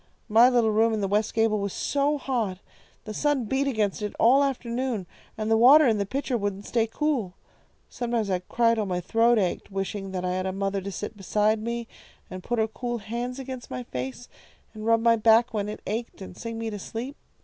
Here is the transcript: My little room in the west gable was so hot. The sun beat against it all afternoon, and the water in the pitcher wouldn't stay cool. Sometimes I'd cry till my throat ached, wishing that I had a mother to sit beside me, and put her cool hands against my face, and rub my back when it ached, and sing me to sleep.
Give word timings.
My 0.29 0.49
little 0.49 0.71
room 0.71 0.93
in 0.95 1.01
the 1.01 1.07
west 1.07 1.31
gable 1.35 1.59
was 1.59 1.73
so 1.73 2.17
hot. 2.17 2.57
The 3.05 3.13
sun 3.13 3.45
beat 3.45 3.67
against 3.67 4.01
it 4.01 4.15
all 4.19 4.43
afternoon, 4.43 5.05
and 5.37 5.51
the 5.51 5.55
water 5.57 5.85
in 5.85 5.99
the 5.99 6.07
pitcher 6.07 6.35
wouldn't 6.35 6.65
stay 6.65 6.87
cool. 6.87 7.35
Sometimes 7.87 8.27
I'd 8.27 8.49
cry 8.49 8.73
till 8.73 8.87
my 8.87 8.99
throat 8.99 9.37
ached, 9.37 9.69
wishing 9.69 10.09
that 10.13 10.25
I 10.25 10.31
had 10.31 10.47
a 10.47 10.51
mother 10.51 10.81
to 10.81 10.91
sit 10.91 11.15
beside 11.15 11.61
me, 11.61 11.87
and 12.31 12.41
put 12.41 12.57
her 12.57 12.67
cool 12.67 12.97
hands 12.97 13.37
against 13.37 13.69
my 13.69 13.83
face, 13.83 14.27
and 14.73 14.87
rub 14.87 15.01
my 15.03 15.17
back 15.17 15.53
when 15.53 15.69
it 15.69 15.83
ached, 15.85 16.19
and 16.19 16.35
sing 16.35 16.57
me 16.57 16.71
to 16.71 16.79
sleep. 16.79 17.15